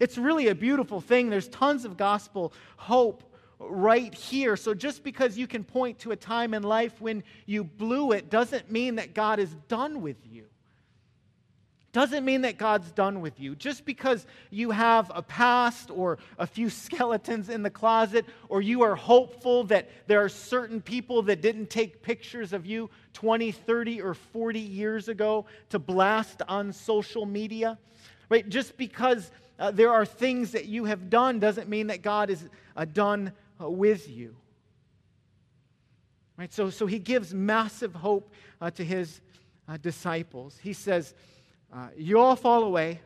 [0.00, 1.28] It's really a beautiful thing.
[1.28, 3.22] There's tons of gospel hope
[3.58, 4.56] right here.
[4.56, 8.30] So just because you can point to a time in life when you blew it
[8.30, 10.46] doesn't mean that God is done with you
[11.92, 13.56] doesn't mean that God's done with you.
[13.56, 18.82] Just because you have a past or a few skeletons in the closet, or you
[18.82, 24.02] are hopeful that there are certain people that didn't take pictures of you 20, 30,
[24.02, 27.78] or 40 years ago to blast on social media,
[28.28, 28.48] right?
[28.48, 32.48] Just because uh, there are things that you have done doesn't mean that God is
[32.76, 34.36] uh, done uh, with you.
[36.36, 36.52] Right?
[36.52, 39.20] So, so he gives massive hope uh, to his
[39.68, 40.56] uh, disciples.
[40.62, 41.14] He says,
[41.72, 43.00] uh, you all fall away.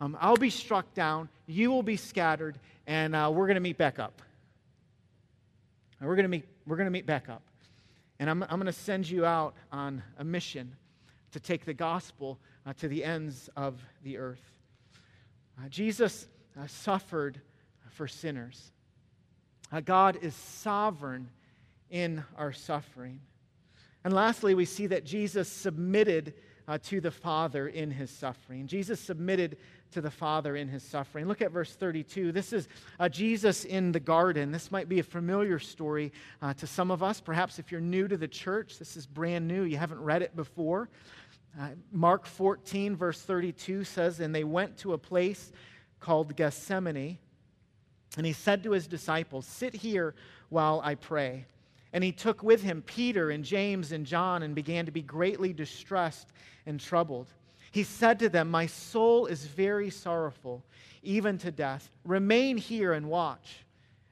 [0.00, 1.28] Um, I'll be struck down.
[1.46, 4.22] You will be scattered, and uh, we're going to meet back up.
[5.98, 6.44] And we're going to meet.
[6.66, 7.42] We're going to meet back up,
[8.18, 10.76] and I'm, I'm going to send you out on a mission
[11.32, 14.52] to take the gospel uh, to the ends of the earth.
[15.58, 16.26] Uh, Jesus
[16.60, 17.40] uh, suffered
[17.90, 18.72] for sinners.
[19.84, 21.28] God is sovereign
[21.90, 23.20] in our suffering.
[24.04, 26.34] And lastly, we see that Jesus submitted
[26.68, 28.66] uh, to the Father in his suffering.
[28.66, 29.56] Jesus submitted
[29.92, 31.26] to the Father in his suffering.
[31.26, 32.32] Look at verse 32.
[32.32, 34.50] This is uh, Jesus in the garden.
[34.50, 37.20] This might be a familiar story uh, to some of us.
[37.20, 39.62] Perhaps if you're new to the church, this is brand new.
[39.62, 40.88] You haven't read it before.
[41.58, 45.52] Uh, Mark 14, verse 32 says, And they went to a place
[46.00, 47.18] called Gethsemane.
[48.16, 50.14] And he said to his disciples, Sit here
[50.48, 51.46] while I pray.
[51.96, 55.54] And he took with him Peter and James and John and began to be greatly
[55.54, 56.28] distressed
[56.66, 57.32] and troubled.
[57.70, 60.62] He said to them, My soul is very sorrowful,
[61.02, 61.88] even to death.
[62.04, 63.64] Remain here and watch.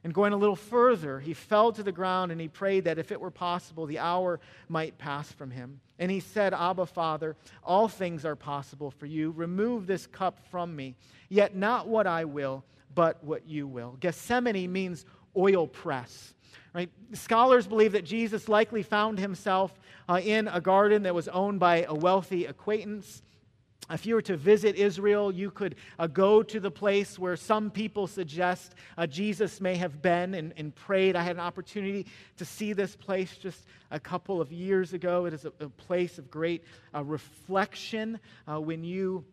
[0.03, 3.11] And going a little further, he fell to the ground and he prayed that if
[3.11, 5.79] it were possible, the hour might pass from him.
[5.99, 9.29] And he said, Abba, Father, all things are possible for you.
[9.29, 10.95] Remove this cup from me.
[11.29, 13.95] Yet not what I will, but what you will.
[13.99, 15.05] Gethsemane means
[15.37, 16.34] oil press.
[16.75, 16.91] Right?
[17.13, 21.85] Scholars believe that Jesus likely found himself uh, in a garden that was owned by
[21.87, 23.23] a wealthy acquaintance.
[23.89, 27.71] If you were to visit Israel, you could uh, go to the place where some
[27.71, 31.15] people suggest uh, Jesus may have been and, and, prayed.
[31.15, 35.27] I had an opportunity to see this place just a couple of years ago.
[35.27, 38.19] It is a, a place of great uh, reflection
[38.51, 39.23] uh, when you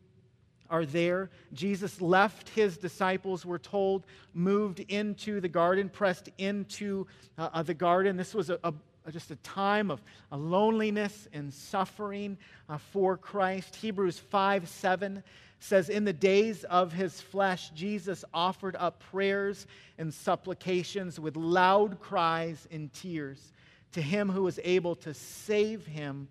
[0.72, 1.30] are there.
[1.52, 7.06] Jesus left his disciples, we're told, moved into the garden, pressed into
[7.38, 8.16] uh, uh, the garden.
[8.16, 8.72] This was a, a
[9.11, 13.76] just a time of loneliness and suffering uh, for Christ.
[13.76, 15.22] Hebrews 5 7
[15.61, 19.66] says, In the days of his flesh, Jesus offered up prayers
[19.98, 23.52] and supplications with loud cries and tears
[23.92, 26.28] to him who was able to save him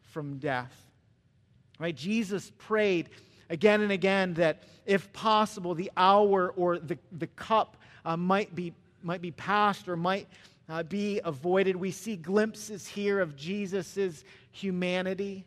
[0.00, 0.72] from death.
[1.78, 1.94] Right?
[1.94, 3.10] Jesus prayed
[3.50, 8.72] again and again that if possible, the hour or the, the cup uh, might, be,
[9.02, 10.26] might be passed or might
[10.68, 11.76] uh, be avoided.
[11.76, 15.44] We see glimpses here of Jesus' humanity.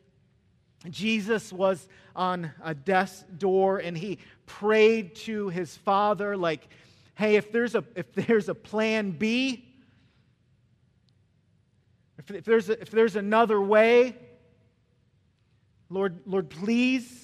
[0.89, 6.67] Jesus was on a death's door and he prayed to his father, like,
[7.15, 9.65] hey, if there's a, if there's a plan B,
[12.17, 14.15] if, if, there's a, if there's another way,
[15.89, 17.20] Lord, Lord, please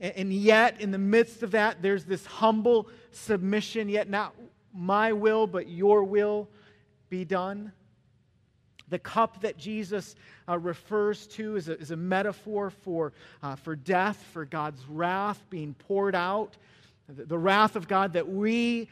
[0.00, 4.34] and yet, in the midst of that, there's this humble submission, yet not
[4.72, 6.48] my will, but your will
[7.08, 7.72] be done.
[8.90, 10.14] The cup that Jesus
[10.48, 15.42] uh, refers to is a, is a metaphor for, uh, for death, for God's wrath
[15.50, 16.56] being poured out.
[17.08, 18.88] The, the wrath of God that we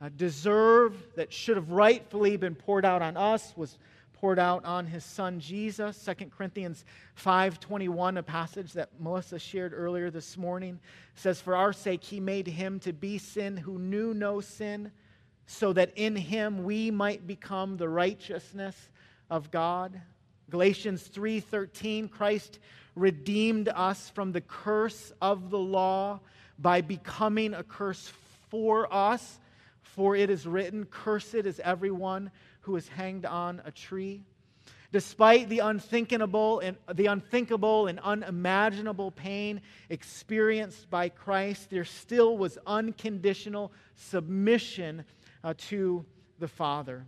[0.00, 3.78] uh, deserve, that should have rightfully been poured out on us, was
[4.20, 5.96] poured out on his son Jesus.
[5.96, 10.80] 2 Corinthians 5:21, a passage that Melissa shared earlier this morning,
[11.14, 14.90] says, For our sake he made him to be sin who knew no sin,
[15.46, 18.90] so that in him we might become the righteousness
[19.30, 20.00] of God.
[20.50, 22.58] Galatians 3:13 Christ
[22.96, 26.18] redeemed us from the curse of the law
[26.58, 28.12] by becoming a curse
[28.50, 29.38] for us
[29.94, 34.22] for it is written cursed is everyone who is hanged on a tree.
[34.90, 42.58] Despite the unthinkable and the unthinkable and unimaginable pain experienced by Christ there still was
[42.66, 45.04] unconditional submission
[45.44, 46.06] uh, to
[46.38, 47.04] the Father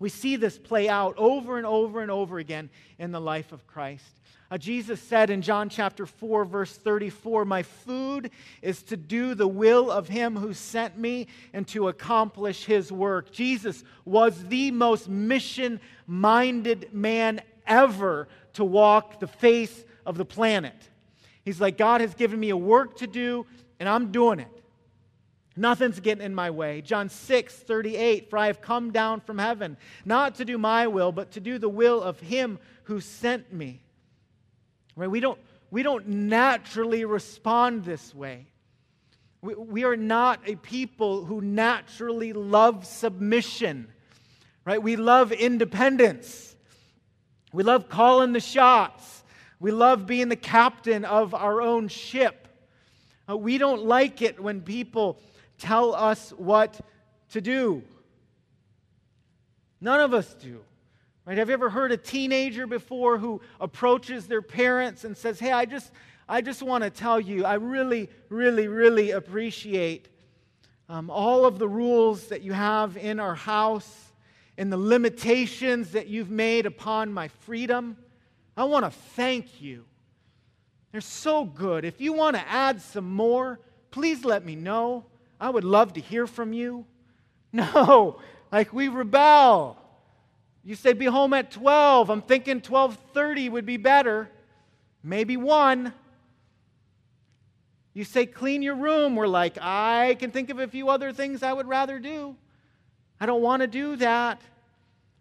[0.00, 3.66] we see this play out over and over and over again in the life of
[3.66, 4.20] Christ.
[4.50, 8.32] Uh, Jesus said in John chapter 4, verse 34, My food
[8.62, 13.30] is to do the will of him who sent me and to accomplish his work.
[13.30, 20.74] Jesus was the most mission minded man ever to walk the face of the planet.
[21.44, 23.46] He's like, God has given me a work to do,
[23.78, 24.59] and I'm doing it.
[25.56, 26.80] Nothing's getting in my way.
[26.80, 31.12] John 6, 38, for I have come down from heaven, not to do my will,
[31.12, 33.80] but to do the will of him who sent me.
[34.96, 35.10] Right?
[35.10, 35.38] We don't,
[35.70, 38.46] we don't naturally respond this way.
[39.42, 43.88] We, we are not a people who naturally love submission.
[44.64, 44.82] Right?
[44.82, 46.54] We love independence.
[47.52, 49.24] We love calling the shots.
[49.58, 52.48] We love being the captain of our own ship.
[53.28, 55.18] Uh, we don't like it when people
[55.60, 56.80] tell us what
[57.30, 57.82] to do.
[59.80, 60.60] None of us do.
[61.24, 61.38] Right?
[61.38, 65.64] Have you ever heard a teenager before who approaches their parents and says, Hey, I
[65.64, 65.92] just,
[66.28, 70.08] I just want to tell you, I really, really, really appreciate
[70.88, 74.12] um, all of the rules that you have in our house
[74.58, 77.96] and the limitations that you've made upon my freedom.
[78.56, 79.84] I want to thank you.
[80.92, 81.84] They're so good.
[81.84, 85.04] If you want to add some more, please let me know.
[85.40, 86.86] I would love to hear from you.
[87.52, 88.20] No,
[88.52, 89.76] like we rebel.
[90.62, 92.08] You say be home at 12.
[92.08, 94.30] I'm thinking 12:30 would be better.
[95.02, 95.92] Maybe 1.
[97.92, 99.16] You say clean your room.
[99.16, 102.36] We're like, I can think of a few other things I would rather do.
[103.18, 104.40] I don't want to do that.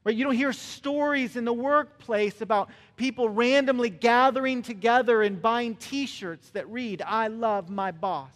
[0.03, 0.15] Right?
[0.15, 6.05] You don't hear stories in the workplace about people randomly gathering together and buying t
[6.05, 8.34] shirts that read, I love my boss.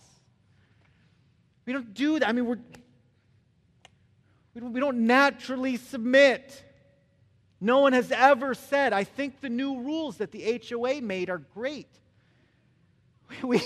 [1.66, 2.28] We don't do that.
[2.28, 2.60] I mean, we're,
[4.54, 6.64] we don't, we don't naturally submit.
[7.62, 11.40] No one has ever said, I think the new rules that the HOA made are
[11.40, 11.88] great.
[13.42, 13.62] We,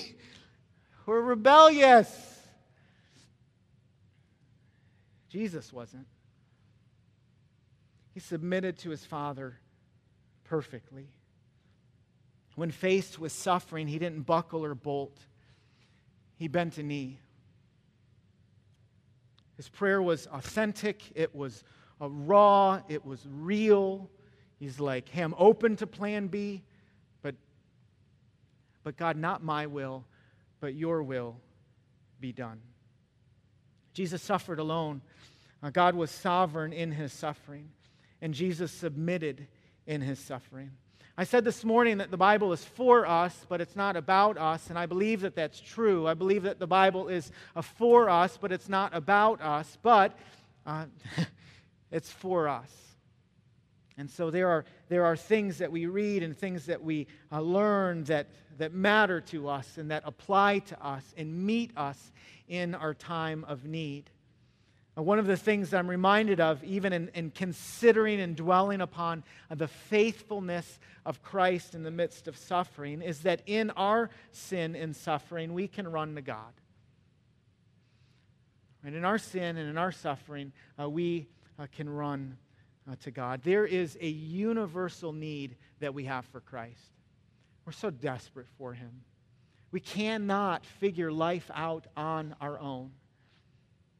[1.06, 2.08] we're rebellious.
[5.30, 6.08] Jesus wasn't.
[8.14, 9.60] He submitted to his Father
[10.46, 11.10] perfectly.
[12.56, 15.18] When faced with suffering, he didn't buckle or bolt,
[16.38, 17.20] he bent a knee.
[19.58, 21.64] His prayer was authentic, it was
[22.00, 24.10] uh, raw, it was real.
[24.60, 26.64] He's like, hey, I'm open to plan B,
[27.22, 27.36] but,
[28.84, 30.06] but God, not my will,
[30.60, 31.38] but your will
[32.20, 32.62] be done.
[33.94, 35.02] Jesus suffered alone.
[35.62, 37.70] Uh, God was sovereign in his suffering,
[38.22, 39.48] and Jesus submitted
[39.88, 40.72] in his suffering.
[41.20, 44.70] I said this morning that the Bible is for us, but it's not about us,
[44.70, 46.08] and I believe that that's true.
[46.08, 47.32] I believe that the Bible is
[47.80, 50.16] for us, but it's not about us, but
[50.68, 50.86] uh,
[51.92, 52.72] it's for us.
[53.98, 57.42] And so there are, there are things that we read and things that we uh,
[57.42, 58.28] learn that,
[58.60, 62.12] that matter to us and that apply to us and meet us
[62.48, 64.12] in our time of need.
[65.04, 69.68] One of the things I'm reminded of, even in, in considering and dwelling upon the
[69.68, 75.54] faithfulness of Christ in the midst of suffering, is that in our sin and suffering,
[75.54, 76.52] we can run to God.
[78.84, 81.28] And in our sin and in our suffering, uh, we
[81.60, 82.36] uh, can run
[82.90, 83.42] uh, to God.
[83.44, 86.90] There is a universal need that we have for Christ.
[87.66, 89.02] We're so desperate for Him.
[89.72, 92.90] We cannot figure life out on our own.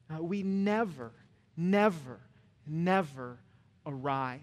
[0.10, 1.12] Uh, we never,
[1.56, 2.20] never,
[2.66, 3.38] never
[3.86, 4.42] arrive.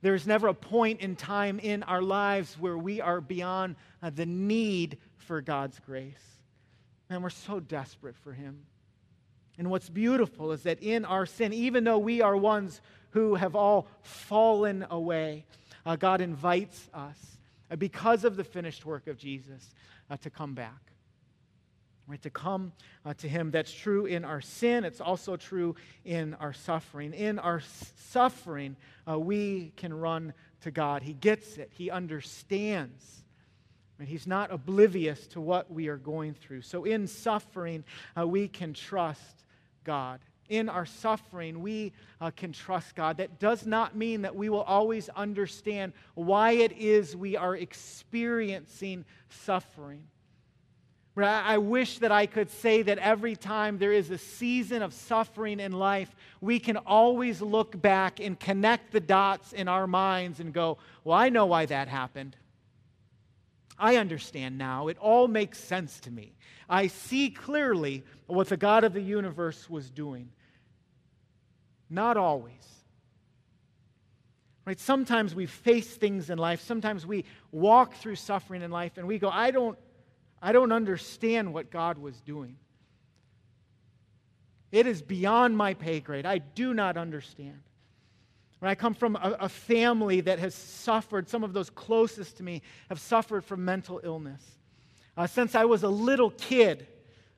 [0.00, 4.10] There is never a point in time in our lives where we are beyond uh,
[4.10, 6.14] the need for God's grace.
[7.10, 8.64] And we're so desperate for Him.
[9.58, 13.56] And what's beautiful is that in our sin, even though we are ones who have
[13.56, 15.46] all fallen away,
[15.84, 17.38] uh, God invites us,
[17.70, 19.74] uh, because of the finished work of Jesus,
[20.10, 20.92] uh, to come back.
[22.08, 22.72] Right, to come
[23.04, 23.50] uh, to Him.
[23.50, 24.84] That's true in our sin.
[24.84, 27.12] It's also true in our suffering.
[27.12, 27.60] In our
[27.96, 30.32] suffering, uh, we can run
[30.62, 31.02] to God.
[31.02, 33.24] He gets it, He understands.
[33.98, 34.08] Right?
[34.08, 36.62] He's not oblivious to what we are going through.
[36.62, 37.84] So in suffering,
[38.18, 39.44] uh, we can trust
[39.84, 40.20] God.
[40.48, 41.92] In our suffering, we
[42.22, 43.18] uh, can trust God.
[43.18, 49.04] That does not mean that we will always understand why it is we are experiencing
[49.28, 50.04] suffering.
[51.24, 55.60] I wish that I could say that every time there is a season of suffering
[55.60, 60.52] in life, we can always look back and connect the dots in our minds and
[60.52, 62.36] go, Well, I know why that happened.
[63.78, 64.88] I understand now.
[64.88, 66.34] It all makes sense to me.
[66.68, 70.30] I see clearly what the God of the universe was doing.
[71.88, 72.52] Not always.
[74.66, 74.78] Right?
[74.78, 79.18] Sometimes we face things in life, sometimes we walk through suffering in life, and we
[79.18, 79.78] go, I don't
[80.40, 82.56] I don't understand what God was doing.
[84.70, 86.26] It is beyond my pay grade.
[86.26, 87.60] I do not understand.
[88.58, 92.42] When I come from a, a, family that has suffered, some of those closest to
[92.42, 94.42] me have suffered from mental illness.
[95.16, 96.86] Uh, since I was a little kid,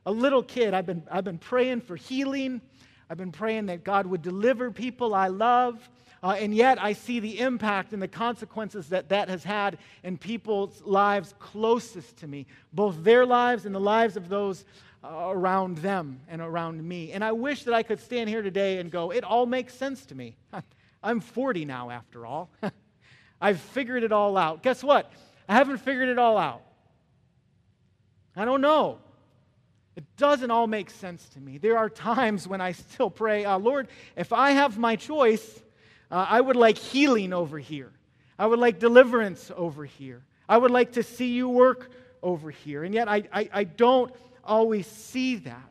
[0.06, 2.62] a little kid, I've been, I've been praying for healing.
[3.08, 5.88] I've been praying that God would deliver people I love.
[6.22, 10.18] Uh, and yet I see the impact and the consequences that that has had in
[10.18, 14.64] people's lives closest to me, both their lives and the lives of those
[15.02, 17.12] uh, around them and around me.
[17.12, 20.04] And I wish that I could stand here today and go, it all makes sense
[20.06, 20.36] to me.
[21.02, 22.50] I'm 40 now, after all.
[23.40, 24.62] I've figured it all out.
[24.62, 25.10] Guess what?
[25.48, 26.60] I haven't figured it all out.
[28.36, 28.98] I don't know.
[29.96, 31.58] It doesn't all make sense to me.
[31.58, 35.62] There are times when I still pray, uh, Lord, if I have my choice,
[36.10, 37.92] uh, I would like healing over here.
[38.38, 40.24] I would like deliverance over here.
[40.48, 41.90] I would like to see you work
[42.22, 42.84] over here.
[42.84, 44.12] And yet I, I, I don't
[44.44, 45.70] always see that.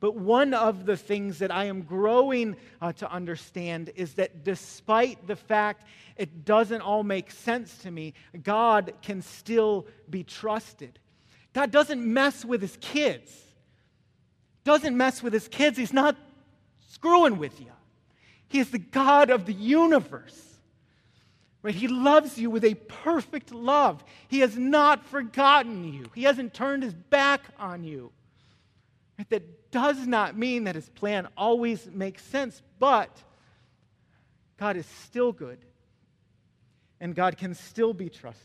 [0.00, 5.26] But one of the things that I am growing uh, to understand is that despite
[5.26, 5.86] the fact
[6.16, 10.98] it doesn't all make sense to me, God can still be trusted.
[11.52, 13.32] God doesn't mess with his kids.
[14.64, 15.78] Doesn't mess with his kids.
[15.78, 16.16] He's not
[16.88, 17.72] screwing with you.
[18.48, 20.44] He is the God of the universe.
[21.62, 21.74] Right?
[21.74, 24.02] He loves you with a perfect love.
[24.28, 26.06] He has not forgotten you.
[26.14, 28.12] He hasn't turned his back on you.
[29.18, 29.28] Right?
[29.30, 33.22] That does not mean that his plan always makes sense, but
[34.56, 35.58] God is still good.
[37.00, 38.44] And God can still be trusted.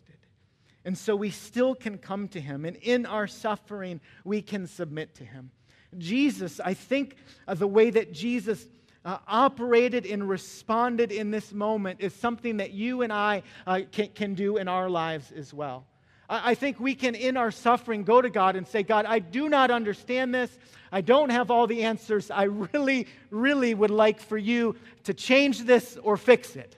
[0.86, 2.66] And so we still can come to him.
[2.66, 5.52] And in our suffering, we can submit to him.
[5.98, 7.16] Jesus, I think
[7.48, 8.66] the way that Jesus
[9.06, 14.10] uh, operated and responded in this moment is something that you and I uh, can,
[14.10, 15.86] can do in our lives as well.
[16.30, 19.20] I, I think we can, in our suffering, go to God and say, God, I
[19.20, 20.58] do not understand this.
[20.92, 22.32] I don't have all the answers.
[22.32, 24.76] I really, really would like for you
[25.06, 26.78] to change this or fix it.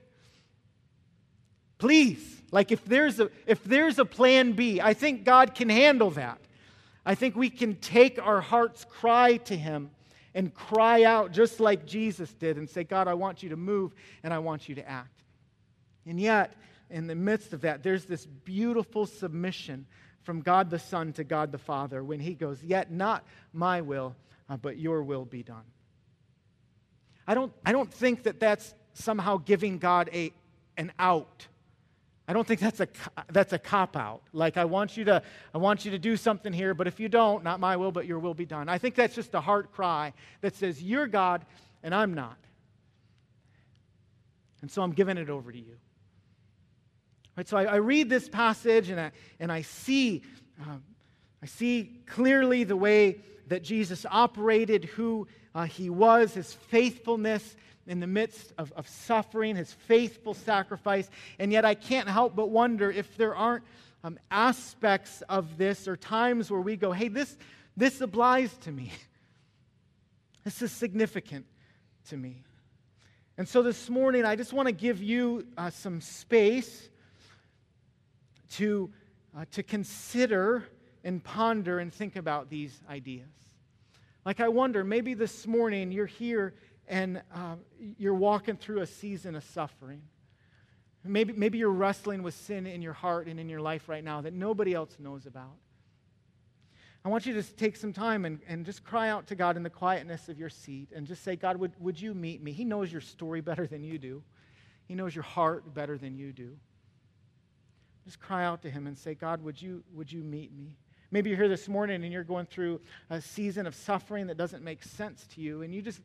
[1.78, 6.12] Please, like if there's a if there's a plan B, I think God can handle
[6.12, 6.40] that.
[7.06, 9.92] I think we can take our heart's cry to him
[10.36, 13.96] and cry out just like Jesus did and say, God, I want you to move
[14.22, 15.24] and I want you to act.
[16.06, 16.54] And yet,
[16.92, 19.88] in the midst of that, there's this beautiful submission
[20.24, 23.24] from God the Son to God the Father when he goes, Yet not
[23.54, 24.16] my will,
[24.50, 25.64] uh, but your will be done.
[27.26, 30.32] I don't, I don't think that that's somehow giving God a,
[30.78, 31.48] an out
[32.28, 32.88] I don't think that's a,
[33.32, 34.22] that's a cop out.
[34.34, 35.22] Like, I want, you to,
[35.54, 38.08] I want you to do something here, but if you don't, not my will, but
[38.08, 38.68] your will be done.
[38.68, 41.46] I think that's just a heart cry that says, You're God
[41.84, 42.38] and I'm not.
[44.62, 45.78] And so I'm giving it over to you.
[47.38, 50.24] Right, so I, I read this passage and I, and I see,
[50.62, 50.82] um,
[51.46, 53.20] I see clearly the way
[53.50, 59.56] that Jesus operated, who uh, he was, his faithfulness, in the midst of, of suffering,
[59.56, 61.08] his faithful sacrifice.
[61.38, 63.64] And yet, I can't help but wonder if there aren't
[64.04, 67.38] um, aspects of this or times where we go, hey, this,
[67.78, 68.92] this applies to me.
[70.44, 71.46] This is significant
[72.10, 72.44] to me.
[73.38, 76.90] And so this morning, I just want to give you uh, some space
[78.54, 78.90] to,
[79.38, 80.66] uh, to consider
[81.06, 83.30] and ponder and think about these ideas.
[84.26, 86.56] Like, I wonder, maybe this morning you're here
[86.88, 87.56] and uh,
[87.98, 90.02] you're walking through a season of suffering.
[91.04, 94.22] Maybe, maybe you're wrestling with sin in your heart and in your life right now
[94.22, 95.54] that nobody else knows about.
[97.06, 99.62] I want you to take some time and, and just cry out to God in
[99.62, 102.52] the quietness of your seat and just say, God, would, would you meet me?
[102.52, 104.24] He knows your story better than you do,
[104.88, 106.58] He knows your heart better than you do.
[108.06, 110.74] Just cry out to Him and say, God, would you, would you meet me?
[111.16, 114.62] Maybe you're here this morning and you're going through a season of suffering that doesn't
[114.62, 116.02] make sense to you, and you just,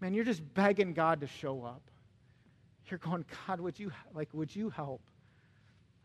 [0.00, 1.82] man, you're just begging God to show up.
[2.86, 5.02] You're going, God, would you, like, would you help?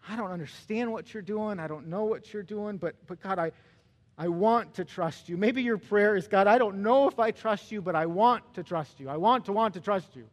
[0.08, 1.60] I don't understand what you're doing.
[1.60, 3.52] I don't know what you're doing, but, but God, I,
[4.16, 5.38] I want to trust you.
[5.38, 8.54] Maybe your prayer is, God, I don't know if I trust you, but I want
[8.54, 9.10] to trust you.
[9.10, 10.28] I want to want to trust you.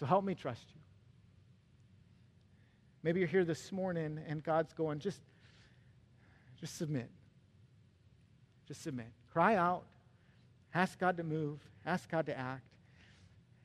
[0.00, 0.80] So help me trust you.
[3.04, 5.20] Maybe you're here this morning and God's going, just,
[6.60, 7.08] just submit.
[8.66, 9.08] Just submit.
[9.32, 9.84] Cry out.
[10.74, 11.60] Ask God to move.
[11.84, 12.62] Ask God to act.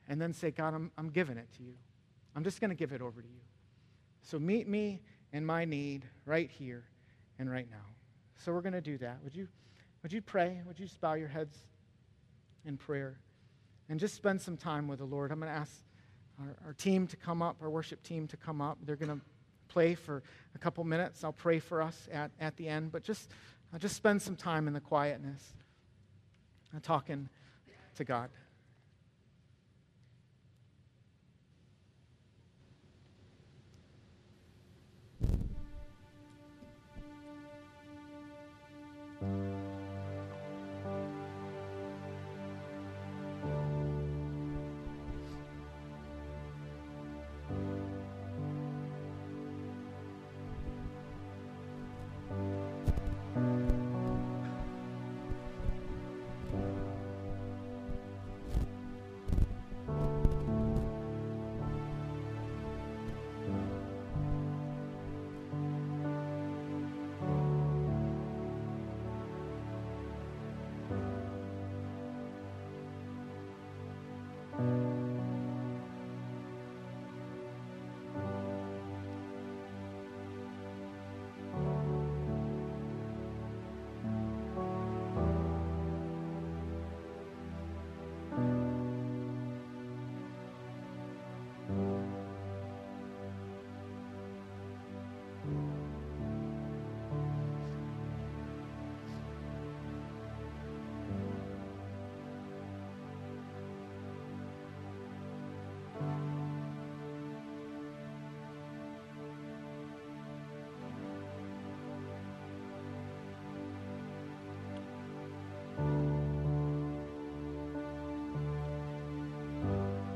[0.08, 1.74] And then say, God, I'm, I'm giving it to you.
[2.34, 3.40] I'm just going to give it over to you.
[4.22, 5.00] So meet me
[5.32, 6.84] in my need right here
[7.38, 7.84] and right now.
[8.38, 9.18] So we're going to do that.
[9.24, 9.48] Would you,
[10.02, 10.60] would you pray?
[10.66, 11.56] Would you just bow your heads
[12.64, 13.18] in prayer
[13.88, 15.32] and just spend some time with the Lord?
[15.32, 15.72] I'm going to ask
[16.40, 18.78] our, our team to come up, our worship team to come up.
[18.84, 19.24] They're going to
[19.72, 20.22] play for
[20.54, 21.24] a couple minutes.
[21.24, 23.30] I'll pray for us at, at the end, but just,
[23.74, 25.54] uh, just spend some time in the quietness
[26.74, 27.28] uh, talking
[27.96, 28.30] to God.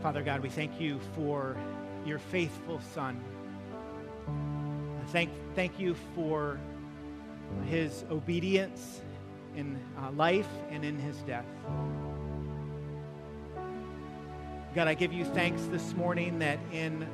[0.07, 1.57] Father God, we thank you for
[2.07, 3.20] your faithful Son.
[5.09, 6.61] Thank, thank you for
[7.64, 9.00] his obedience
[9.57, 11.44] in uh, life and in his death.
[14.76, 17.04] God, I give you thanks this morning that in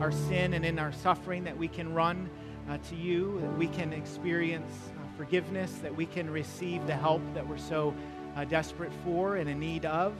[0.00, 2.28] our sin and in our suffering that we can run
[2.68, 7.22] uh, to you, that we can experience uh, forgiveness, that we can receive the help
[7.34, 7.94] that we're so
[8.34, 10.12] uh, desperate for and in need of.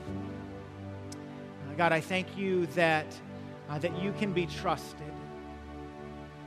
[1.77, 3.05] God, I thank you that,
[3.69, 5.13] uh, that you can be trusted,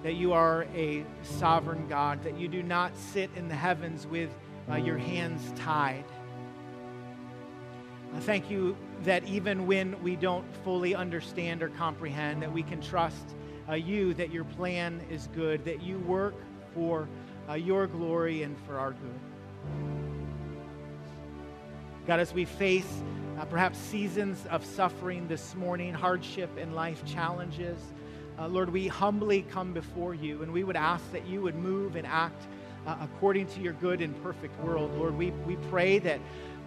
[0.02, 4.28] that you are a sovereign God, that you do not sit in the heavens with
[4.68, 6.04] uh, your hands tied.
[8.16, 12.80] I thank you that even when we don't fully understand or comprehend, that we can
[12.80, 13.36] trust
[13.68, 16.34] uh, you, that your plan is good, that you work
[16.74, 17.08] for
[17.48, 19.20] uh, your glory and for our good.
[22.08, 23.02] God, as we face
[23.40, 27.80] uh, perhaps seasons of suffering this morning, hardship in life, challenges.
[28.38, 31.96] Uh, Lord, we humbly come before you and we would ask that you would move
[31.96, 32.48] and act
[32.86, 34.94] uh, according to your good and perfect world.
[34.98, 36.20] Lord, we, we pray that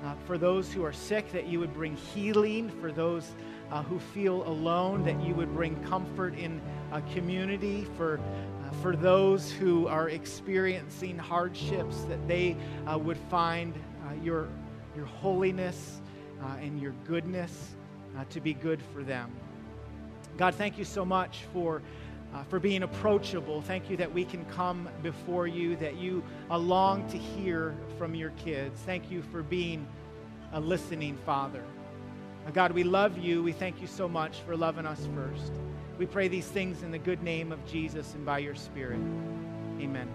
[0.04, 2.70] uh, for those who are sick, that you would bring healing.
[2.82, 3.36] For those
[3.72, 6.60] uh, who feel alone, that you would bring comfort in
[6.92, 7.86] a community.
[7.98, 12.58] For, uh, for those who are experiencing hardships, that they
[12.98, 13.76] would find
[14.24, 14.48] your,
[14.96, 16.02] your holiness
[16.44, 17.76] uh, and your goodness
[18.18, 19.32] uh, to be good for them.
[20.38, 21.82] God, thank you so much for,
[22.34, 23.62] uh, for being approachable.
[23.62, 28.32] Thank you that we can come before you, that you long to hear from your
[28.32, 28.80] kids.
[28.86, 29.88] Thank you for being
[30.54, 31.64] a listening Father.
[32.48, 33.44] Uh, God, we love you.
[33.44, 35.54] We thank you so much for loving us first.
[35.98, 39.00] We pray these things in the good name of Jesus and by your Spirit.
[39.80, 40.10] Amen.